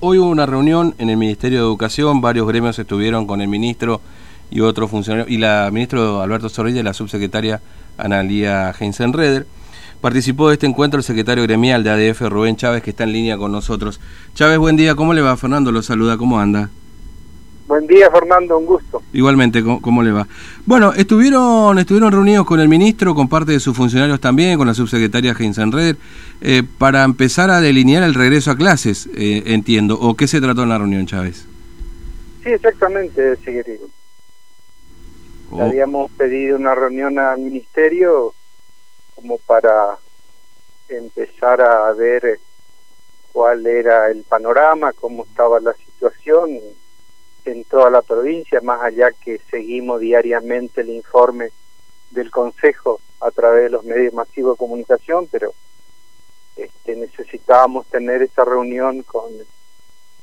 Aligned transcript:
Hoy 0.00 0.18
hubo 0.18 0.28
una 0.28 0.46
reunión 0.46 0.94
en 0.98 1.10
el 1.10 1.16
Ministerio 1.16 1.58
de 1.58 1.64
Educación, 1.64 2.20
varios 2.20 2.46
gremios 2.46 2.78
estuvieron 2.78 3.26
con 3.26 3.40
el 3.40 3.48
ministro 3.48 4.00
y 4.48 4.60
otros 4.60 4.92
funcionarios, 4.92 5.28
y 5.28 5.38
la 5.38 5.68
ministro 5.72 6.22
Alberto 6.22 6.48
Zorrilla 6.48 6.78
y 6.78 6.82
la 6.84 6.94
subsecretaria 6.94 7.60
Analía 7.96 8.72
Heinzenreder. 8.78 9.48
Participó 10.00 10.46
de 10.46 10.54
este 10.54 10.66
encuentro 10.66 10.98
el 10.98 11.02
secretario 11.02 11.42
gremial 11.42 11.82
de 11.82 11.90
ADF, 11.90 12.20
Rubén 12.28 12.54
Chávez, 12.54 12.84
que 12.84 12.90
está 12.90 13.02
en 13.02 13.12
línea 13.12 13.38
con 13.38 13.50
nosotros. 13.50 13.98
Chávez, 14.34 14.58
buen 14.58 14.76
día, 14.76 14.94
¿cómo 14.94 15.14
le 15.14 15.20
va? 15.20 15.36
Fernando 15.36 15.72
lo 15.72 15.82
saluda, 15.82 16.16
¿cómo 16.16 16.38
anda? 16.38 16.70
Buen 17.68 17.86
día, 17.86 18.10
Fernando, 18.10 18.56
un 18.56 18.64
gusto. 18.64 19.02
Igualmente, 19.12 19.62
¿cómo, 19.62 20.02
le 20.02 20.10
va? 20.10 20.26
Bueno, 20.64 20.94
estuvieron 20.94 21.78
estuvieron 21.78 22.10
reunidos 22.10 22.46
con 22.46 22.60
el 22.60 22.68
ministro, 22.68 23.14
con 23.14 23.28
parte 23.28 23.52
de 23.52 23.60
sus 23.60 23.76
funcionarios 23.76 24.20
también, 24.20 24.56
con 24.56 24.66
la 24.66 24.72
subsecretaria 24.72 25.36
Heinzenreder, 25.38 25.98
eh, 26.40 26.62
para 26.78 27.04
empezar 27.04 27.50
a 27.50 27.60
delinear 27.60 28.02
el 28.04 28.14
regreso 28.14 28.50
a 28.50 28.56
clases, 28.56 29.06
eh, 29.14 29.42
entiendo. 29.44 30.00
¿O 30.00 30.16
qué 30.16 30.26
se 30.26 30.40
trató 30.40 30.62
en 30.62 30.70
la 30.70 30.78
reunión, 30.78 31.04
Chávez? 31.04 31.46
Sí, 32.42 32.48
exactamente, 32.48 33.36
Seguirín. 33.36 33.80
Oh. 35.50 35.60
Habíamos 35.60 36.10
pedido 36.12 36.56
una 36.56 36.74
reunión 36.74 37.18
al 37.18 37.38
ministerio 37.38 38.32
como 39.14 39.36
para 39.36 39.98
empezar 40.88 41.60
a 41.60 41.92
ver 41.92 42.40
cuál 43.30 43.66
era 43.66 44.10
el 44.10 44.22
panorama, 44.22 44.94
cómo 44.94 45.24
estaba 45.24 45.60
la 45.60 45.74
situación 45.74 46.48
toda 47.78 47.90
la 47.90 48.02
provincia, 48.02 48.60
más 48.60 48.82
allá 48.82 49.12
que 49.12 49.38
seguimos 49.52 50.00
diariamente 50.00 50.80
el 50.80 50.90
informe 50.90 51.50
del 52.10 52.28
Consejo 52.28 53.00
a 53.20 53.30
través 53.30 53.62
de 53.62 53.70
los 53.70 53.84
medios 53.84 54.12
masivos 54.12 54.54
de 54.54 54.58
comunicación, 54.58 55.28
pero 55.30 55.52
este, 56.56 56.96
necesitábamos 56.96 57.86
tener 57.86 58.20
esa 58.22 58.44
reunión 58.44 59.04
con 59.04 59.30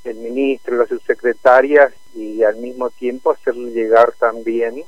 el 0.04 0.16
ministro 0.18 0.76
las 0.76 0.90
subsecretarias 0.90 1.94
y 2.14 2.44
al 2.44 2.58
mismo 2.58 2.90
tiempo 2.90 3.32
hacerle 3.32 3.72
llegar 3.72 4.12
también 4.20 4.84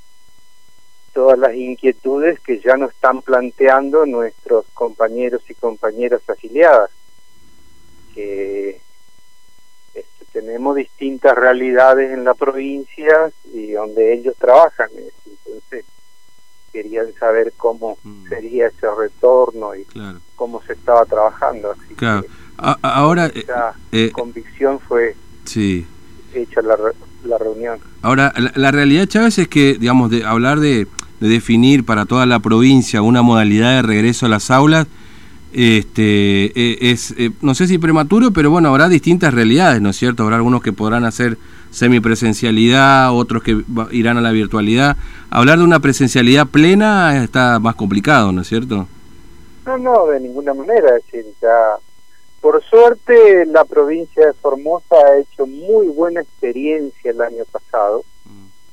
todas 1.13 1.39
las 1.39 1.55
inquietudes 1.55 2.37
que 2.41 2.59
ya 2.59 2.75
nos 2.75 2.91
están 2.91 3.21
planteando 3.21 4.05
nuestros 4.05 4.65
compañeros 4.73 5.41
y 5.49 5.53
compañeras 5.53 6.21
afiliadas, 6.27 6.91
que 8.13 8.81
tenemos 10.41 10.75
distintas 10.75 11.35
realidades 11.35 12.11
en 12.11 12.23
la 12.23 12.35
provincia 12.35 13.31
y 13.51 13.71
donde 13.71 14.13
ellos 14.13 14.35
trabajan. 14.37 14.89
Entonces, 15.25 15.85
querían 16.71 17.07
saber 17.19 17.53
cómo 17.57 17.97
mm. 18.03 18.27
sería 18.29 18.67
ese 18.67 18.87
retorno 18.95 19.75
y 19.75 19.85
cómo 20.35 20.61
se 20.61 20.73
estaba 20.73 21.05
trabajando. 21.05 21.71
Así 21.71 21.95
claro. 21.95 22.23
ahora, 22.57 23.27
esa 23.33 23.73
eh, 23.91 24.05
eh, 24.05 24.11
convicción 24.11 24.79
fue 24.79 25.15
sí. 25.45 25.87
hecha 26.35 26.61
la, 26.61 26.77
la 27.23 27.37
reunión. 27.39 27.79
Ahora, 28.03 28.31
la, 28.55 28.71
realidad, 28.71 29.07
Chávez, 29.07 29.39
es 29.39 29.47
que, 29.47 29.73
digamos, 29.79 30.11
de 30.11 30.23
hablar 30.23 30.59
de, 30.59 30.87
de 31.19 31.27
definir 31.27 31.83
para 31.83 32.05
toda 32.05 32.27
la 32.27 32.39
provincia 32.39 33.01
una 33.01 33.23
modalidad 33.23 33.77
de 33.77 33.81
regreso 33.81 34.27
a 34.27 34.29
las 34.29 34.51
aulas, 34.51 34.85
este 35.53 36.51
e, 36.55 36.91
es 36.91 37.13
eh, 37.17 37.31
no 37.41 37.55
sé 37.55 37.67
si 37.67 37.77
prematuro 37.77 38.31
pero 38.31 38.51
bueno 38.51 38.69
habrá 38.69 38.89
distintas 38.89 39.33
realidades 39.33 39.81
no 39.81 39.89
es 39.89 39.97
cierto 39.97 40.23
habrá 40.23 40.35
algunos 40.35 40.61
que 40.61 40.73
podrán 40.73 41.05
hacer 41.05 41.37
semipresencialidad 41.71 43.13
otros 43.13 43.43
que 43.43 43.63
irán 43.91 44.17
a 44.17 44.21
la 44.21 44.31
virtualidad. 44.31 44.97
Hablar 45.29 45.57
de 45.57 45.63
una 45.63 45.79
presencialidad 45.79 46.47
plena 46.47 47.23
está 47.23 47.59
más 47.59 47.75
complicado 47.75 48.31
no 48.31 48.41
es 48.41 48.47
cierto 48.47 48.87
no 49.65 49.77
no 49.77 50.07
de 50.07 50.19
ninguna 50.19 50.53
manera 50.53 50.89
por 52.41 52.63
suerte 52.63 53.45
la 53.47 53.65
provincia 53.65 54.27
de 54.27 54.33
Formosa 54.33 54.95
ha 54.95 55.17
hecho 55.17 55.45
muy 55.45 55.87
buena 55.87 56.21
experiencia 56.21 57.11
el 57.11 57.19
año 57.21 57.43
pasado. 57.51 58.05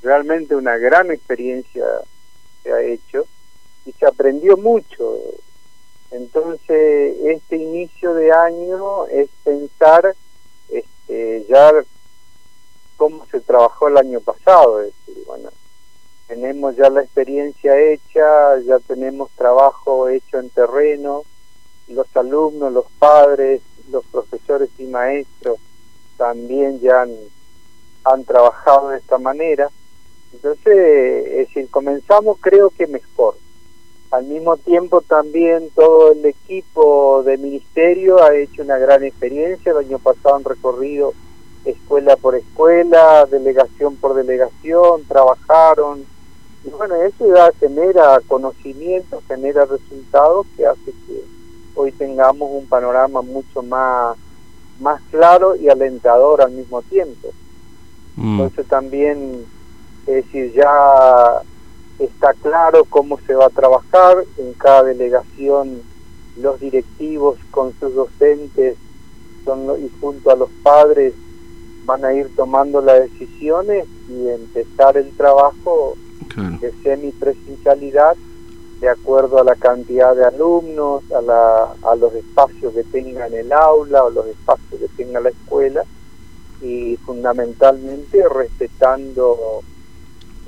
Realmente 0.03 0.55
una 0.55 0.77
gran 0.77 1.11
experiencia 1.11 1.85
se 2.63 2.73
ha 2.73 2.83
hecho 2.83 3.27
y 3.87 3.93
se 3.93 4.07
aprendió 4.07 4.57
mucho 4.57 5.17
entonces, 6.15 7.17
este 7.25 7.57
inicio 7.57 8.15
de 8.15 8.31
año 8.31 9.07
es 9.09 9.29
pensar 9.43 10.15
este, 10.69 11.45
ya 11.49 11.73
cómo 12.97 13.27
se 13.27 13.41
trabajó 13.41 13.89
el 13.89 13.99
año 13.99 14.21
pasado. 14.21 14.81
Es 14.81 14.95
decir, 15.07 15.25
bueno, 15.27 15.51
tenemos 16.29 16.77
ya 16.77 16.89
la 16.89 17.03
experiencia 17.03 17.77
hecha, 17.81 18.61
ya 18.61 18.79
tenemos 18.79 19.29
trabajo 19.33 20.09
hecho 20.09 20.39
en 20.39 20.51
terreno, 20.51 21.25
los 21.89 22.07
alumnos, 22.17 22.73
los 22.73 22.87
padres, 23.01 23.63
los 23.91 24.05
profesores 24.07 24.71
y 24.79 24.85
maestros 24.85 25.59
también 26.17 26.79
ya 26.79 27.03
han, 28.05 28.25
trabajado 28.25 28.91
de 28.91 28.99
esta 28.99 29.19
manera. 29.19 29.69
Entonces, 30.33 31.27
es 31.27 31.49
decir, 31.49 31.69
comenzamos 31.71 32.39
creo 32.41 32.71
que 32.71 32.87
mejor. 32.87 33.35
Al 34.15 34.27
mismo 34.27 34.57
tiempo 34.57 35.01
también 35.01 35.71
todo 35.75 36.13
el 36.13 36.25
equipo 36.25 37.25
de 37.25 37.37
ministerio 37.37 38.23
ha 38.23 38.33
hecho 38.33 38.63
una 38.63 38.79
gran 38.79 39.03
experiencia. 39.03 39.73
El 39.73 39.79
año 39.79 39.99
pasado 39.99 40.37
han 40.37 40.45
recorrido 40.45 41.13
escuela 41.65 42.15
por 42.17 42.37
escuela, 42.37 43.27
delegación 43.29 43.97
por 43.97 44.15
delegación, 44.15 45.03
trabajaron. 45.09 46.05
Y 46.65 46.71
bueno, 46.71 46.95
eso 46.95 47.27
ya 47.35 47.51
genera 47.59 48.21
conocimiento, 48.29 49.21
genera 49.27 49.65
resultados 49.65 50.47
que 50.57 50.65
hace 50.65 50.93
que 51.07 51.25
hoy 51.75 51.91
tengamos 51.91 52.51
un 52.53 52.69
panorama 52.69 53.21
mucho 53.21 53.63
más, 53.63 54.17
más 54.79 55.01
claro 55.11 55.57
y 55.57 55.69
alentador 55.69 56.41
al 56.41 56.53
mismo 56.53 56.83
tiempo. 56.83 57.31
Mm. 58.15 58.41
Entonces 58.41 58.69
también, 58.69 59.45
es 60.07 60.25
decir, 60.25 60.53
ya 60.53 61.43
está 61.99 62.35
claro 62.35 62.85
cómo 62.85 63.19
se 63.27 63.35
va 63.35 63.47
a 63.47 63.51
trabajar. 63.51 64.25
En 64.39 64.53
cada 64.55 64.85
delegación 64.85 65.83
los 66.37 66.59
directivos 66.61 67.39
con 67.51 67.73
sus 67.79 67.95
docentes 67.95 68.77
son, 69.45 69.67
y 69.81 69.91
junto 70.01 70.31
a 70.31 70.37
los 70.37 70.51
padres 70.63 71.15
van 71.85 72.05
a 72.05 72.15
ir 72.15 72.35
tomando 72.35 72.81
las 72.81 73.01
decisiones 73.03 73.87
y 74.09 74.29
empezar 74.29 74.97
el 74.97 75.15
trabajo 75.17 75.97
de 76.61 76.73
semipresencialidad 76.83 78.17
de 78.81 78.89
acuerdo 78.89 79.39
a 79.39 79.45
la 79.45 79.55
cantidad 79.55 80.17
de 80.17 80.25
alumnos, 80.25 81.03
a, 81.13 81.21
la, 81.21 81.75
a 81.83 81.95
los 81.95 82.13
espacios 82.15 82.75
que 82.75 82.83
tenga 82.85 83.27
en 83.27 83.35
el 83.35 83.53
aula 83.53 84.05
o 84.05 84.11
los 84.11 84.27
espacios 84.27 84.81
que 84.81 84.89
tenga 84.97 85.21
la 85.21 85.29
escuela 85.29 85.85
y 86.61 86.97
fundamentalmente 86.97 88.29
respetando 88.29 89.63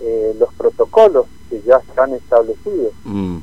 eh, 0.00 0.34
los 0.38 0.52
protocolos 0.54 1.26
que 1.48 1.62
ya 1.62 1.76
están 1.76 2.14
establecidos. 2.14 2.92
Mm. 3.04 3.38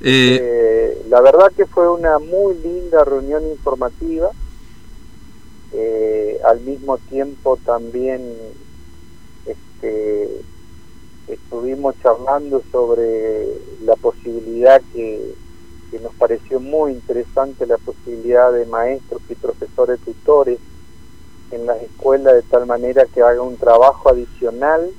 Eh, 0.00 0.38
eh, 0.40 1.02
la 1.08 1.20
verdad 1.20 1.52
que 1.56 1.66
fue 1.66 1.88
una 1.90 2.18
muy 2.18 2.56
linda 2.56 3.04
reunión 3.04 3.46
informativa. 3.46 4.30
Eh, 5.72 6.38
al 6.44 6.60
mismo 6.60 6.98
tiempo 6.98 7.56
también 7.64 8.20
este, 9.46 10.28
estuvimos 11.28 11.94
charlando 12.02 12.62
sobre 12.70 13.46
la 13.84 13.96
posibilidad 13.96 14.82
que, 14.92 15.34
que 15.90 15.98
nos 16.00 16.14
pareció 16.14 16.60
muy 16.60 16.92
interesante 16.92 17.66
la 17.66 17.78
posibilidad 17.78 18.52
de 18.52 18.66
maestros 18.66 19.22
y 19.30 19.34
profesores 19.34 19.98
tutores 20.00 20.58
en 21.52 21.66
las 21.66 21.80
escuelas 21.82 22.34
de 22.34 22.42
tal 22.42 22.66
manera 22.66 23.06
que 23.06 23.22
haga 23.22 23.40
un 23.40 23.56
trabajo 23.56 24.10
adicional 24.10 24.90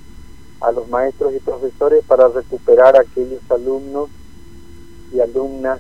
a 0.64 0.72
los 0.72 0.88
maestros 0.88 1.34
y 1.36 1.40
profesores 1.40 2.04
para 2.06 2.30
recuperar 2.30 2.96
a 2.96 3.02
aquellos 3.02 3.42
alumnos 3.52 4.10
y 5.12 5.20
alumnas 5.20 5.80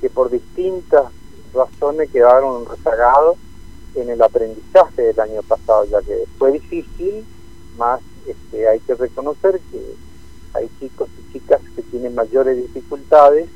que 0.00 0.08
por 0.08 0.30
distintas 0.30 1.12
razones 1.52 2.10
quedaron 2.10 2.64
rezagados 2.66 3.36
en 3.94 4.08
el 4.08 4.22
aprendizaje 4.22 5.02
del 5.02 5.20
año 5.20 5.42
pasado, 5.42 5.84
ya 5.84 6.00
que 6.02 6.24
fue 6.38 6.52
difícil, 6.52 7.26
más 7.76 8.00
este, 8.26 8.68
hay 8.68 8.78
que 8.80 8.94
reconocer 8.94 9.60
que 9.70 9.82
hay 10.54 10.70
chicos 10.78 11.08
y 11.18 11.32
chicas 11.32 11.60
que 11.74 11.82
tienen 11.82 12.14
mayores 12.14 12.56
dificultades 12.56 13.48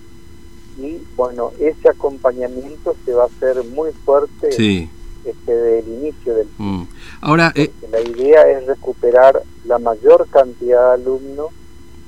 y 0.78 1.00
bueno, 1.16 1.52
ese 1.58 1.88
acompañamiento 1.88 2.96
se 3.04 3.14
va 3.14 3.24
a 3.24 3.26
hacer 3.26 3.62
muy 3.64 3.92
fuerte 3.92 4.52
sí. 4.52 4.90
Este, 5.24 5.52
del 5.52 5.88
inicio 5.88 6.34
del 6.34 6.48
mm. 6.58 6.82
Ahora, 7.20 7.52
eh... 7.54 7.70
la 7.90 8.00
idea 8.00 8.42
es 8.50 8.66
recuperar 8.66 9.42
la 9.64 9.78
mayor 9.78 10.26
cantidad 10.30 10.96
de 10.96 11.02
alumnos 11.02 11.50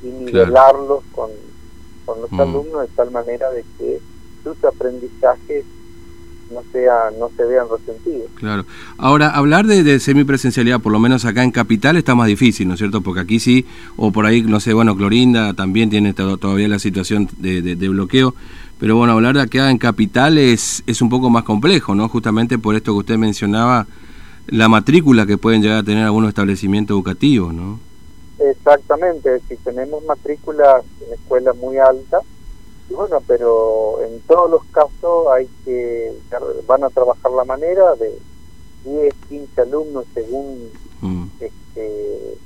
y 0.02 0.06
nivelarlos 0.06 1.02
con, 1.12 1.30
con 2.04 2.20
los 2.20 2.30
mm. 2.30 2.40
alumnos 2.40 2.82
de 2.82 2.88
tal 2.94 3.10
manera 3.10 3.50
de 3.50 3.64
que 3.78 4.00
sus 4.44 4.62
aprendizajes 4.64 5.64
no 6.52 6.62
sea 6.72 7.10
no 7.18 7.30
se 7.36 7.44
vean 7.44 7.66
resentidos. 7.70 8.30
Claro. 8.36 8.64
Ahora, 8.96 9.30
hablar 9.30 9.66
de, 9.66 10.00
semipresencialidad, 10.00 10.80
por 10.80 10.92
lo 10.92 10.98
menos 10.98 11.24
acá 11.24 11.44
en 11.44 11.50
Capital, 11.50 11.96
está 11.96 12.14
más 12.14 12.26
difícil, 12.26 12.68
¿no 12.68 12.74
es 12.74 12.78
cierto? 12.78 13.00
Porque 13.02 13.20
aquí 13.20 13.40
sí, 13.40 13.66
o 13.96 14.12
por 14.12 14.26
ahí, 14.26 14.42
no 14.42 14.60
sé, 14.60 14.72
bueno, 14.72 14.96
Clorinda 14.96 15.54
también 15.54 15.90
tiene 15.90 16.14
todavía 16.14 16.68
la 16.68 16.78
situación 16.78 17.28
de, 17.38 17.62
de, 17.62 17.88
bloqueo, 17.88 18.34
pero 18.78 18.96
bueno, 18.96 19.14
hablar 19.14 19.34
de 19.34 19.42
acá 19.42 19.70
en 19.70 19.78
Capital 19.78 20.38
es, 20.38 20.82
es 20.86 21.02
un 21.02 21.08
poco 21.08 21.30
más 21.30 21.44
complejo, 21.44 21.94
¿no? 21.94 22.08
Justamente 22.08 22.58
por 22.58 22.74
esto 22.74 22.92
que 22.92 22.98
usted 22.98 23.16
mencionaba 23.16 23.86
la 24.46 24.68
matrícula 24.68 25.26
que 25.26 25.36
pueden 25.36 25.62
llegar 25.62 25.78
a 25.78 25.82
tener 25.82 26.04
algunos 26.04 26.28
establecimientos 26.28 26.94
educativos, 26.94 27.52
¿no? 27.52 27.80
Exactamente, 28.38 29.40
si 29.48 29.56
tenemos 29.56 30.04
matrículas 30.04 30.84
en 31.06 31.14
escuelas 31.14 31.56
muy 31.56 31.76
altas, 31.78 32.22
bueno, 32.88 33.18
pero 33.26 33.98
en 34.02 34.20
todos 34.22 34.50
los 34.50 34.64
casos 34.66 35.26
hay 35.34 35.48
que, 35.64 36.12
van 36.66 36.84
a 36.84 36.88
trabajar 36.88 37.30
la 37.32 37.44
manera 37.44 37.94
de 37.96 38.16
10, 38.84 39.14
15 39.28 39.60
alumnos 39.60 40.04
según 40.14 40.70
mm. 41.02 41.24
este, 41.40 42.38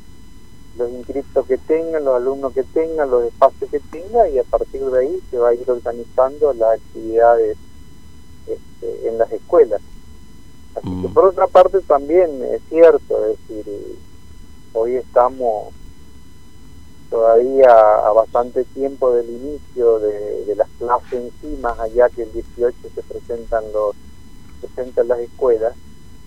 los 0.76 0.90
inscriptos 0.90 1.46
que 1.46 1.58
tengan, 1.58 2.04
los 2.04 2.16
alumnos 2.16 2.52
que 2.52 2.62
tengan, 2.62 3.10
los 3.10 3.24
espacios 3.24 3.70
que 3.70 3.80
tengan 3.80 4.32
y 4.32 4.38
a 4.38 4.44
partir 4.44 4.84
de 4.84 5.00
ahí 5.00 5.22
se 5.30 5.38
va 5.38 5.50
a 5.50 5.54
ir 5.54 5.70
organizando 5.70 6.52
las 6.54 6.78
actividades 6.78 7.56
este, 8.46 9.08
en 9.08 9.18
las 9.18 9.30
escuelas. 9.32 9.80
Así 10.74 10.88
que 10.88 11.08
mm. 11.08 11.14
por 11.14 11.26
otra 11.26 11.46
parte 11.46 11.80
también 11.80 12.42
es 12.44 12.62
cierto, 12.68 13.26
es 13.26 13.38
decir, 13.48 13.98
hoy 14.72 14.96
estamos 14.96 15.74
todavía 17.10 17.68
a 17.68 18.12
bastante 18.12 18.64
tiempo 18.64 19.12
del 19.12 19.28
inicio 19.28 19.98
de, 19.98 20.54
las 20.56 20.68
clases 20.78 21.12
en 21.12 21.30
sí, 21.40 21.58
más 21.60 21.78
allá 21.78 22.08
que 22.08 22.22
el 22.22 22.32
18 22.32 22.74
se 22.94 23.02
presentan 23.02 23.64
los 23.72 23.94
presentan 24.60 25.08
las 25.08 25.18
escuelas, 25.18 25.74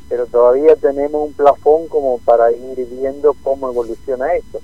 pero 0.10 0.25
todavía 0.28 0.75
tenemos 0.75 1.28
un 1.28 1.34
plafón 1.34 1.88
como 1.88 2.19
para 2.19 2.52
ir 2.52 2.88
viendo 2.90 3.36
cómo 3.44 3.69
evoluciona 3.69 4.34
esto, 4.36 4.60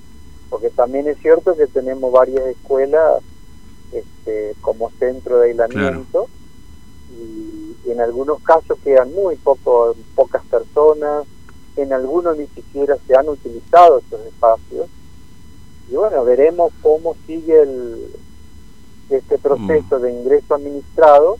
porque 0.49 0.69
también 0.69 1.07
es 1.07 1.17
cierto 1.19 1.55
que 1.55 1.67
tenemos 1.67 2.11
varias 2.11 2.45
escuelas 2.47 3.21
este, 3.91 4.55
como 4.61 4.91
centro 4.91 5.39
de 5.39 5.49
aislamiento 5.49 6.27
y, 7.11 7.75
y, 7.85 7.91
en 7.91 7.99
algunos 7.99 8.41
casos 8.41 8.77
quedan 8.83 9.13
muy 9.13 9.35
poco, 9.35 9.95
pocas 10.15 10.43
personas, 10.45 11.25
en 11.75 11.93
algunos 11.93 12.37
ni 12.37 12.47
siquiera 12.47 12.97
se 13.07 13.15
han 13.15 13.27
utilizado 13.27 13.99
estos 13.99 14.21
espacios. 14.25 14.87
Y 15.89 15.95
bueno, 15.95 16.23
veremos 16.23 16.71
cómo 16.81 17.15
sigue 17.25 17.61
el, 17.61 18.11
este 19.09 19.37
proceso 19.37 19.99
mm. 19.99 20.01
de 20.01 20.11
ingreso 20.11 20.55
administrado 20.55 21.37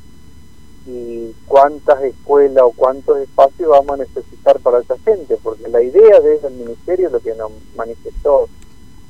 y 0.86 1.34
cuántas 1.48 2.02
escuelas 2.04 2.64
o 2.64 2.72
cuántos 2.72 3.20
espacios 3.20 3.70
vamos 3.70 3.92
a 3.92 4.04
necesitar 4.04 4.60
para 4.60 4.80
esa 4.80 4.98
gente, 5.00 5.38
porque 5.42 5.68
la 5.68 5.82
idea 5.82 6.20
desde 6.20 6.48
el 6.48 6.56
ministerio, 6.56 7.10
lo 7.10 7.20
que 7.20 7.36
nos 7.36 7.52
manifestó 7.76 8.50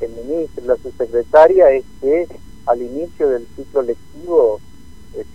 el 0.02 0.12
ministro 0.12 0.66
la 0.66 0.76
subsecretaria, 0.78 1.72
es 1.72 1.86
que 2.02 2.28
al 2.66 2.82
inicio 2.82 3.30
del 3.30 3.48
ciclo 3.56 3.82
lectivo 3.82 4.60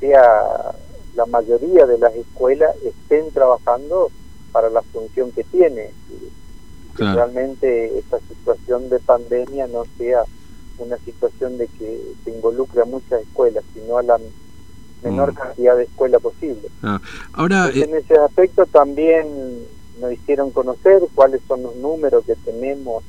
sea 0.00 0.74
la 1.14 1.26
mayoría 1.26 1.86
de 1.86 1.98
las 1.98 2.14
escuelas 2.14 2.76
estén 2.84 3.30
trabajando 3.30 4.10
para 4.52 4.70
la 4.70 4.82
función 4.82 5.32
que 5.32 5.44
tiene. 5.44 5.90
Realmente 6.94 7.98
esta 7.98 8.18
situación 8.20 8.88
de 8.88 8.98
pandemia 9.00 9.66
no 9.66 9.84
sea 9.98 10.24
una 10.78 10.96
situación 10.98 11.58
de 11.58 11.68
que 11.68 12.00
se 12.24 12.30
involucre 12.30 12.82
a 12.82 12.86
muchas 12.86 13.22
escuelas, 13.22 13.64
sino 13.74 13.98
a 13.98 14.02
la 14.02 14.18
menor 15.10 15.32
mm. 15.32 15.34
cantidad 15.34 15.76
de 15.76 15.84
escuelas 15.84 16.20
posible. 16.20 16.68
Ah, 16.82 17.00
ahora, 17.32 17.70
en 17.72 17.94
eh, 17.94 17.98
ese 17.98 18.14
aspecto 18.18 18.66
también 18.66 19.26
nos 20.00 20.12
hicieron 20.12 20.50
conocer 20.50 21.02
cuáles 21.14 21.40
son 21.48 21.62
los 21.62 21.76
números 21.76 22.24
que 22.24 22.34
tenemos 22.36 23.02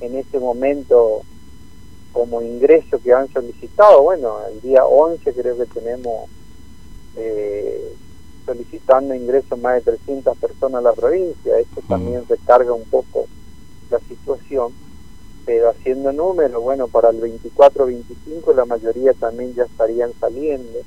en 0.00 0.16
este 0.16 0.38
momento 0.38 1.22
como 2.12 2.42
ingreso 2.42 3.00
que 3.02 3.12
han 3.12 3.32
solicitado. 3.32 4.02
Bueno, 4.02 4.36
el 4.50 4.60
día 4.60 4.84
11 4.84 5.32
creo 5.34 5.56
que 5.56 5.66
tenemos 5.66 6.28
eh, 7.16 7.94
solicitando 8.44 9.14
ingresos 9.14 9.58
más 9.58 9.74
de 9.76 9.92
300 9.92 10.36
personas 10.38 10.80
a 10.80 10.88
la 10.88 10.92
provincia. 10.92 11.58
Esto 11.58 11.82
también 11.88 12.24
recarga 12.28 12.72
un 12.72 12.84
poco 12.84 13.26
la 13.90 13.98
situación, 14.00 14.72
pero 15.44 15.70
haciendo 15.70 16.12
números, 16.12 16.62
bueno, 16.62 16.88
para 16.88 17.10
el 17.10 17.20
24-25 17.20 18.54
la 18.54 18.64
mayoría 18.64 19.12
también 19.14 19.54
ya 19.54 19.64
estarían 19.64 20.12
saliendo. 20.20 20.80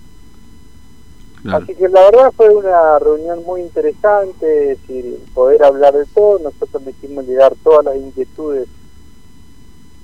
Así 1.50 1.74
que 1.74 1.90
la 1.90 2.02
verdad 2.02 2.32
fue 2.36 2.50
una 2.50 3.00
reunión 3.00 3.44
muy 3.44 3.62
interesante, 3.62 4.74
es 4.74 4.82
decir, 4.82 5.18
poder 5.34 5.64
hablar 5.64 5.94
de 5.94 6.06
todo, 6.06 6.40
nosotros 6.40 6.84
quisimos 7.02 7.26
llegar 7.26 7.54
todas 7.64 7.86
las 7.86 7.96
inquietudes 7.96 8.68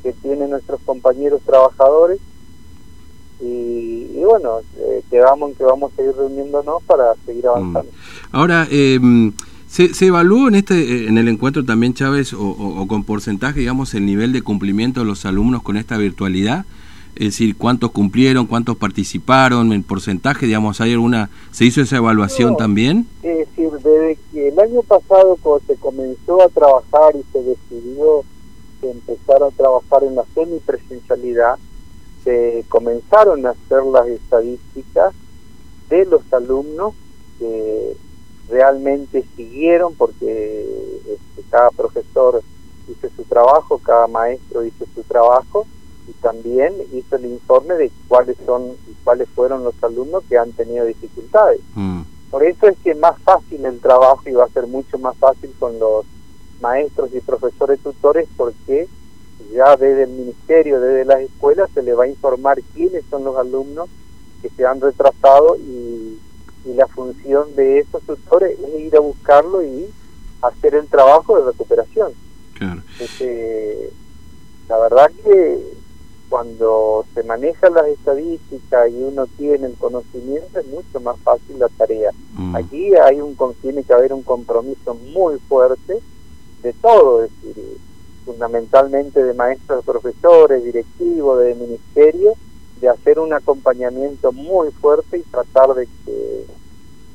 que 0.02 0.14
tienen 0.14 0.50
nuestros 0.50 0.80
compañeros 0.86 1.42
trabajadores 1.46 2.20
y, 3.40 4.24
bueno, 4.24 4.60
eh, 4.78 5.04
quedamos 5.12 5.52
en 5.52 5.56
que 5.56 5.64
vamos 5.64 5.94
a 5.94 5.96
seguir 5.96 6.16
reuniéndonos 6.16 6.82
para 6.84 7.14
seguir 7.26 7.46
mm. 7.46 7.50
avanzando. 7.50 7.92
Ahora, 8.32 8.68
eh, 8.72 9.00
¿se, 9.68 9.94
¿se, 9.94 10.08
evaluó 10.08 10.48
en 10.48 10.56
este 10.56 11.08
en 11.08 11.18
el 11.18 11.28
encuentro 11.28 11.64
también, 11.64 11.94
Chávez, 11.94 12.34
o, 12.34 12.86
con 12.88 13.04
porcentaje, 13.04 13.60
digamos, 13.60 13.94
el 13.94 14.06
nivel 14.06 14.34
de 14.34 14.42
cumplimiento 14.42 15.02
de 15.02 15.06
los 15.06 15.26
alumnos 15.26 15.62
con 15.62 15.78
esta 15.78 15.98
virtualidad? 15.98 16.66
Es 17.18 17.34
decir, 17.34 17.58
¿cuántos 17.58 17.92
cumplieron, 17.92 18.46
cuántos 18.46 18.78
participaron, 18.78 19.74
en 19.74 19.82
porcentaje, 19.82 20.46
digamos, 20.46 20.80
hay 20.82 20.94
alguna, 20.94 21.32
¿se 21.50 21.66
hizo 21.66 21.82
esa 21.82 21.98
evaluación 21.98 22.56
también? 22.56 23.08
Es 23.24 23.40
decir, 23.40 23.72
desde 23.72 24.20
que 24.32 24.50
el 24.50 24.60
año 24.60 24.84
pasado 24.84 25.36
cuando 25.42 25.66
se 25.66 25.76
comenzó 25.78 26.44
a 26.44 26.50
trabajar 26.50 27.16
y 27.16 27.24
se 27.34 27.42
decidió 27.42 28.24
empezar 28.84 29.42
a 29.42 29.50
trabajar 29.50 30.04
en 30.04 30.16
la 30.16 30.26
semipresencialidad, 30.36 31.56
se 32.24 32.64
comenzaron 32.70 33.48
a 33.48 33.52
hacer 33.52 33.84
las 33.92 34.08
estadísticas 34.08 35.16
de 35.90 36.06
los 36.06 36.22
alumnos 36.32 36.94
que 37.40 37.98
realmente 38.48 39.26
siguieron 39.36 39.96
porque 39.96 40.62
este, 41.08 41.50
cada 41.50 41.72
profesor 41.72 42.44
hizo 42.88 43.10
su 43.16 43.24
trabajo, 43.24 43.80
cada 43.80 44.06
maestro 44.06 44.64
hizo 44.64 44.86
su 44.94 45.02
trabajo 45.02 45.66
y 46.08 46.12
también 46.14 46.74
hizo 46.94 47.16
el 47.18 47.26
informe 47.26 47.76
de 47.76 47.92
cuáles 48.08 48.38
son 48.46 48.72
y 48.88 48.94
cuáles 49.04 49.28
fueron 49.30 49.64
los 49.64 49.76
alumnos 49.84 50.24
que 50.30 50.38
han 50.38 50.52
tenido 50.54 50.86
dificultades. 50.86 51.60
Mm. 51.76 52.02
Por 52.32 52.44
eso 52.44 52.68
es 52.68 52.78
que 52.84 52.92
es 52.92 52.98
más 52.98 53.20
fácil 53.22 53.66
el 53.66 53.80
trabajo 53.80 54.24
y 54.26 54.34
va 54.34 54.46
a 54.46 54.50
ser 54.50 54.68
mucho 54.68 54.98
más 54.98 55.16
fácil 55.18 55.54
con 55.60 55.78
los 55.80 56.06
maestros 56.62 57.10
y 57.14 57.20
profesores 57.20 57.80
tutores 57.80 58.28
porque 58.36 58.88
ya 59.54 59.76
desde 59.76 60.04
el 60.04 60.10
ministerio, 60.10 60.80
desde 60.80 61.06
las 61.06 61.22
escuelas, 61.22 61.70
se 61.74 61.84
le 61.84 61.94
va 61.94 62.06
a 62.06 62.10
informar 62.10 62.62
quiénes 62.74 63.04
son 63.10 63.24
los 63.24 63.38
alumnos 63.38 63.90
que 64.42 64.50
se 64.50 64.66
han 64.66 64.82
retrasado 64.82 65.58
y, 65.58 66.20
la 66.76 66.86
función 66.88 67.56
de 67.56 67.80
esos 67.80 68.04
tutores 68.04 68.60
es 68.60 68.80
ir 68.82 68.96
a 68.98 69.00
buscarlo 69.00 69.64
y 69.64 69.90
hacer 70.42 70.76
el 70.76 70.86
trabajo 70.88 71.40
de 71.40 71.46
recuperación. 71.46 72.12
Claro. 72.56 72.82
la 74.68 74.78
verdad 74.78 75.10
que 75.24 75.77
cuando 76.30 77.06
se 77.14 77.24
manejan 77.24 77.74
las 77.74 77.88
estadísticas 77.88 78.90
y 78.90 79.04
uno 79.04 79.28
tiene 79.38 79.68
el 79.68 79.76
conocimiento 79.76 80.60
es 80.60 80.68
mucho 80.68 81.00
más 81.00 81.18
fácil 81.20 81.60
la 81.60 81.70
tarea. 81.70 82.12
Mm. 82.38 82.56
Aquí 82.56 82.96
hay 82.96 83.22
un 83.22 83.38
tiene 83.62 83.84
que 83.84 83.94
haber 83.94 84.14
un 84.14 84.24
compromiso 84.24 84.94
muy 84.94 85.40
fuerte 85.48 86.00
de 86.64 86.74
todo, 86.74 87.24
es 87.24 87.32
decir, 87.42 87.78
fundamentalmente 88.26 89.24
de 89.24 89.34
maestros, 89.34 89.86
profesores, 89.86 90.64
directivos, 90.64 91.40
de 91.40 91.56
ministerio, 91.56 92.34
de 92.82 92.90
hacer 92.90 93.20
un 93.20 93.34
acompañamiento 93.34 94.32
muy 94.32 94.70
fuerte 94.72 95.20
y 95.20 95.22
tratar 95.24 95.74
de 95.74 95.88
que 96.06 96.46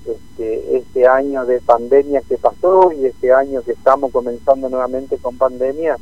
este, 0.07 0.77
este 0.79 1.07
año 1.07 1.45
de 1.45 1.61
pandemia 1.61 2.23
que 2.23 2.39
pasó 2.39 2.91
y 2.93 3.07
este 3.07 3.33
año 3.33 3.63
que 3.63 3.73
estamos 3.73 4.11
comenzando 4.11 4.69
nuevamente 4.69 5.19
con 5.19 5.37
pandemia, 5.37 5.97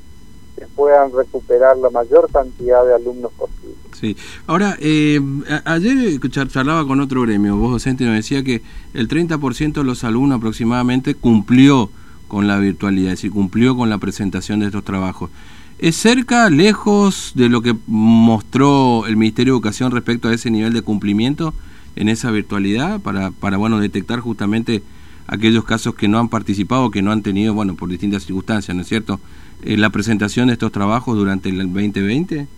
se 0.60 0.66
puedan 0.66 1.10
recuperar 1.12 1.78
la 1.78 1.88
mayor 1.88 2.30
cantidad 2.30 2.84
de 2.84 2.94
alumnos 2.94 3.32
posible. 3.32 3.74
Sí. 3.98 4.14
Ahora, 4.46 4.76
eh, 4.78 5.20
ayer 5.64 6.20
charlaba 6.30 6.86
con 6.86 7.00
otro 7.00 7.22
gremio, 7.22 7.56
vos 7.56 7.72
docente 7.72 8.04
nos 8.04 8.14
decía 8.14 8.44
que 8.44 8.62
el 8.92 9.08
30% 9.08 9.72
de 9.72 9.84
los 9.84 10.04
alumnos 10.04 10.36
aproximadamente 10.36 11.14
cumplió 11.14 11.90
con 12.28 12.46
la 12.46 12.58
virtualidad, 12.58 13.12
es 13.12 13.18
decir, 13.18 13.30
cumplió 13.30 13.74
con 13.74 13.88
la 13.88 13.98
presentación 13.98 14.60
de 14.60 14.66
estos 14.66 14.84
trabajos. 14.84 15.30
¿Es 15.78 15.96
cerca, 15.96 16.50
lejos 16.50 17.32
de 17.34 17.48
lo 17.48 17.62
que 17.62 17.74
mostró 17.86 19.06
el 19.06 19.16
Ministerio 19.16 19.54
de 19.54 19.56
Educación 19.56 19.92
respecto 19.92 20.28
a 20.28 20.34
ese 20.34 20.50
nivel 20.50 20.74
de 20.74 20.82
cumplimiento 20.82 21.54
en 21.96 22.10
esa 22.10 22.30
virtualidad 22.30 23.00
para, 23.00 23.30
para 23.30 23.56
bueno, 23.56 23.80
detectar 23.80 24.20
justamente 24.20 24.82
aquellos 25.30 25.64
casos 25.64 25.94
que 25.94 26.08
no 26.08 26.18
han 26.18 26.28
participado, 26.28 26.90
que 26.90 27.02
no 27.02 27.12
han 27.12 27.22
tenido, 27.22 27.54
bueno, 27.54 27.76
por 27.76 27.88
distintas 27.88 28.24
circunstancias, 28.24 28.74
¿no 28.74 28.82
es 28.82 28.88
cierto?, 28.88 29.20
eh, 29.62 29.76
la 29.76 29.90
presentación 29.90 30.48
de 30.48 30.54
estos 30.54 30.72
trabajos 30.72 31.16
durante 31.16 31.48
el 31.48 31.58
2020? 31.58 32.48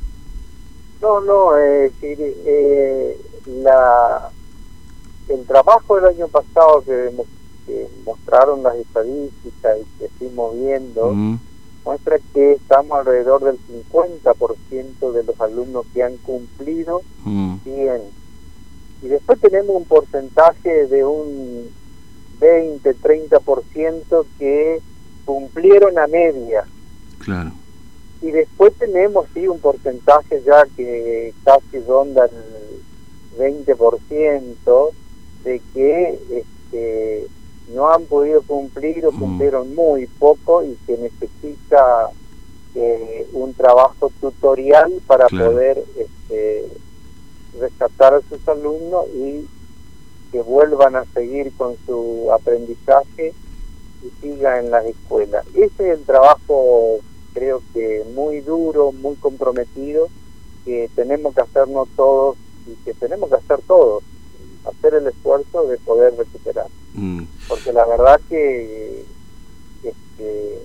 No, 1.03 1.21
no, 1.21 1.59
eh, 1.59 1.93
eh, 2.01 3.21
la, 3.63 4.31
el 5.29 5.45
trabajo 5.45 5.97
del 5.97 6.07
año 6.07 6.29
pasado 6.29 6.83
que 6.85 7.11
que 7.67 7.89
mostraron 8.05 8.63
las 8.65 8.75
estadísticas 8.75 9.79
y 9.79 9.99
que 10.01 10.09
fuimos 10.19 10.59
viendo, 10.59 11.15
muestra 11.85 12.19
que 12.35 12.55
estamos 12.55 12.99
alrededor 12.99 13.45
del 13.45 13.57
50% 13.95 15.13
de 15.13 15.23
los 15.23 15.41
alumnos 15.41 15.87
que 15.95 16.03
han 16.03 16.17
cumplido 16.17 17.03
bien. 17.25 18.03
Y 19.01 19.07
después 19.07 19.39
tenemos 19.41 19.77
un 19.77 19.85
porcentaje 19.85 20.89
de 20.89 21.05
un 21.05 21.71
20, 22.39 22.95
30% 22.97 24.27
que 24.39 24.81
cumplieron 25.25 25.99
a 25.99 26.07
media. 26.07 26.65
Claro. 27.19 27.53
Y 28.21 28.31
después 28.31 28.73
tenemos, 28.79 29.27
sí, 29.35 29.49
un 29.49 29.59
porcentaje 29.59 30.43
ya 30.45 30.65
que 30.77 31.35
casi 31.45 31.81
ronda 31.81 32.27
el 32.27 33.67
20% 33.67 34.91
de 35.45 35.61
que 35.75 36.19
este, 36.31 37.27
no 37.75 37.91
han 37.91 38.05
podido 38.05 38.43
cumplir 38.43 39.07
o 39.07 39.13
mm. 39.13 39.19
cumplieron 39.19 39.75
muy 39.75 40.07
poco 40.07 40.63
y 40.63 40.77
que 40.87 40.97
necesita 40.99 42.11
eh, 42.75 43.27
un 43.33 43.55
trabajo 43.55 44.11
tutorial 44.21 44.93
para 45.07 45.27
poder 45.27 45.83
este, 45.97 46.67
rescatar 47.59 48.15
a 48.15 48.21
sus 48.23 48.47
alumnos 48.49 49.07
y 49.15 49.47
que 50.33 50.41
vuelvan 50.41 50.97
a 50.97 51.05
seguir 51.13 51.53
con 51.57 51.77
su 51.87 52.31
aprendizaje 52.33 53.35
y 54.03 54.11
siga 54.21 54.59
en 54.59 54.71
las 54.71 54.87
escuelas. 54.87 55.47
Ese 55.55 55.93
es 55.93 55.99
el 55.99 56.05
trabajo, 56.05 56.99
creo 57.35 57.63
que 57.75 58.03
muy 58.15 58.41
duro, 58.41 58.93
muy 58.93 59.15
comprometido, 59.17 60.09
que 60.65 60.91
tenemos 60.97 61.35
que 61.35 61.43
hacernos 61.43 61.89
todos 61.95 62.37
y 62.67 62.75
que 62.85 62.95
tenemos 62.95 63.29
que 63.29 63.37
hacer 63.37 63.61
todos, 63.67 64.03
hacer 64.65 64.95
el 64.95 65.07
esfuerzo 65.07 65.67
de 65.67 65.77
poder 65.79 66.17
recuperar. 66.17 66.69
Mm. 66.95 67.25
Porque 67.49 67.73
la 67.73 67.85
verdad 67.85 68.21
que 68.29 69.05
este, 69.83 70.63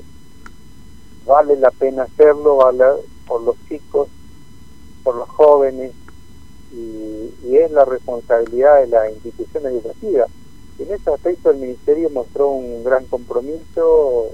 vale 1.26 1.58
la 1.58 1.72
pena 1.72 2.04
hacerlo, 2.04 2.56
vale 2.56 2.86
por 3.28 3.42
los 3.42 3.56
chicos, 3.68 4.08
por 5.04 5.16
los 5.16 5.28
jóvenes, 5.28 5.92
y, 6.72 7.56
es 7.56 7.72
la 7.72 7.86
responsabilidad 7.86 8.82
de 8.82 8.88
la 8.88 9.10
institución 9.10 9.66
educativa. 9.66 10.26
En 10.80 10.94
ese 10.94 11.10
aspecto 11.10 11.50
el 11.50 11.58
Ministerio 11.58 12.10
mostró 12.10 12.50
un 12.50 12.84
gran 12.84 13.06
compromiso 13.06 14.32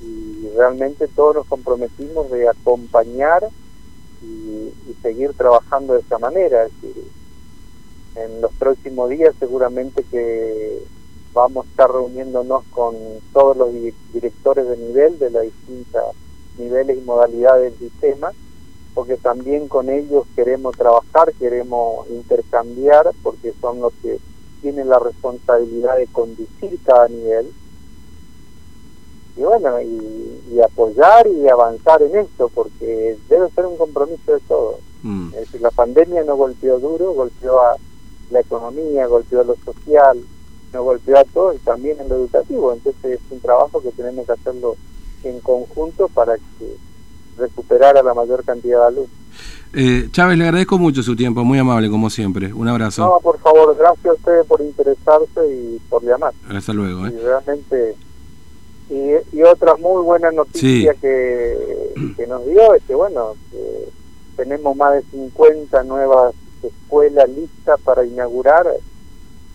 y 0.00 0.48
realmente 0.56 1.08
todos 1.08 1.36
nos 1.36 1.46
comprometimos 1.46 2.30
de 2.30 2.48
acompañar 2.48 3.48
y, 4.22 4.70
seguir 5.02 5.32
trabajando 5.32 5.94
de 5.94 6.00
esa 6.00 6.18
manera. 6.18 6.68
en 8.14 8.40
los 8.40 8.52
próximos 8.52 9.08
días 9.08 9.34
seguramente 9.40 10.04
que 10.04 10.82
vamos 11.32 11.64
a 11.64 11.68
estar 11.68 11.90
reuniéndonos 11.90 12.62
con 12.70 12.94
todos 13.32 13.56
los 13.56 13.70
directores 14.12 14.68
de 14.68 14.76
nivel 14.76 15.18
de 15.18 15.30
las 15.30 15.42
distintas 15.44 16.04
niveles 16.58 16.98
y 16.98 17.00
modalidades 17.00 17.78
del 17.78 17.90
sistema 17.90 18.32
porque 18.94 19.16
también 19.16 19.68
con 19.68 19.88
ellos 19.88 20.24
queremos 20.36 20.76
trabajar, 20.76 21.32
queremos 21.38 22.08
intercambiar, 22.10 23.10
porque 23.22 23.54
son 23.60 23.80
los 23.80 23.92
que 24.02 24.18
tienen 24.60 24.88
la 24.88 24.98
responsabilidad 24.98 25.96
de 25.96 26.06
conducir 26.08 26.78
cada 26.84 27.08
nivel. 27.08 27.52
Y 29.36 29.40
bueno, 29.40 29.80
y, 29.80 30.60
apoyar 30.60 31.26
y 31.26 31.48
avanzar 31.48 32.02
en 32.02 32.16
esto, 32.16 32.50
porque 32.54 33.16
debe 33.28 33.50
ser 33.50 33.66
un 33.66 33.76
compromiso 33.76 34.32
de 34.32 34.40
todos. 34.40 34.76
Mm. 35.02 35.28
Es 35.34 35.40
decir, 35.40 35.60
la 35.62 35.70
pandemia 35.70 36.22
no 36.24 36.36
golpeó 36.36 36.78
duro, 36.78 37.12
golpeó 37.14 37.60
a 37.60 37.76
la 38.30 38.40
economía, 38.40 39.06
golpeó 39.06 39.40
a 39.40 39.44
lo 39.44 39.56
social, 39.64 40.22
nos 40.72 40.84
golpeó 40.84 41.18
a 41.18 41.24
todos 41.24 41.56
y 41.56 41.58
también 41.60 41.98
en 42.00 42.08
lo 42.08 42.16
educativo. 42.16 42.72
Entonces 42.72 43.12
es 43.12 43.20
un 43.30 43.40
trabajo 43.40 43.82
que 43.82 43.90
tenemos 43.90 44.26
que 44.26 44.32
hacerlo 44.32 44.76
en 45.24 45.40
conjunto 45.40 46.08
para 46.08 46.36
que 46.36 46.76
recuperar 47.36 47.96
a 47.96 48.02
la 48.02 48.14
mayor 48.14 48.44
cantidad 48.44 48.80
de 48.80 48.86
alumnos. 48.86 49.10
Eh, 49.74 50.08
Chávez, 50.10 50.36
le 50.36 50.44
agradezco 50.44 50.78
mucho 50.78 51.02
su 51.02 51.16
tiempo, 51.16 51.44
muy 51.44 51.58
amable 51.58 51.88
como 51.88 52.10
siempre. 52.10 52.52
Un 52.52 52.68
abrazo. 52.68 53.06
No, 53.06 53.18
por 53.20 53.38
favor, 53.38 53.74
gracias 53.78 54.06
a 54.06 54.12
ustedes 54.12 54.46
por 54.46 54.60
interesarse 54.60 55.40
y 55.48 55.78
por 55.88 56.04
llamar. 56.04 56.34
Hasta 56.48 56.72
luego. 56.72 57.06
¿eh? 57.06 57.14
Y 57.14 57.24
realmente, 57.24 57.96
y, 58.90 59.42
otra 59.42 59.74
muy 59.76 60.02
buena 60.02 60.30
noticia 60.30 60.94
que, 60.94 61.94
que, 62.16 62.26
nos 62.26 62.44
dio 62.46 62.74
es 62.74 62.82
que, 62.84 62.94
bueno, 62.94 63.34
tenemos 64.36 64.76
más 64.76 64.94
de 64.94 65.02
50 65.10 65.82
nuevas 65.84 66.34
escuelas 66.62 67.28
listas 67.30 67.80
para 67.80 68.04
inaugurar 68.04 68.66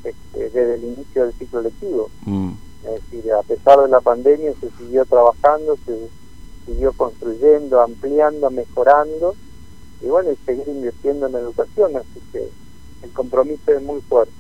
este, 0.04 0.50
desde 0.50 0.76
el 0.76 0.84
inicio 0.84 1.26
del 1.26 1.34
ciclo 1.34 1.62
lectivo. 1.62 2.10
Mm. 2.26 2.52
Es 2.86 3.12
decir, 3.12 3.32
a 3.34 3.44
pesar 3.44 3.80
de 3.82 3.90
la 3.90 4.02
pandemia 4.02 4.54
se 4.60 4.70
siguió 4.78 5.06
trabajando, 5.06 5.78
se 5.86 6.10
siguió 6.68 6.94
construyendo, 6.94 7.82
ampliando, 7.82 8.52
mejorando 8.52 9.36
y 10.02 10.08
bueno, 10.08 10.32
y 10.32 10.36
seguir 10.46 10.68
invirtiendo 10.68 11.26
en 11.28 11.36
educación, 11.36 11.96
así 11.96 12.22
que 12.32 12.48
el 13.04 13.10
compromiso 13.12 13.72
es 13.72 13.82
muy 13.82 14.02
fuerte. 14.02 14.34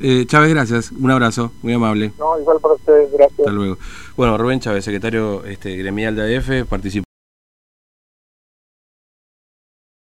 Eh, 0.00 0.24
Chávez, 0.26 0.50
gracias. 0.50 0.92
Un 0.92 1.10
abrazo, 1.10 1.52
muy 1.62 1.72
amable. 1.72 2.12
No, 2.18 2.38
igual 2.38 2.58
para 2.60 2.74
ustedes, 2.74 3.10
gracias. 3.12 3.40
Hasta 3.40 3.52
luego. 3.52 3.78
Bueno, 4.16 4.36
Rubén 4.38 4.60
Chávez, 4.60 4.84
secretario 4.84 5.44
este, 5.44 5.76
gremial 5.76 6.14
de 6.14 6.36
ADF, 6.36 6.68
participó. 6.68 7.05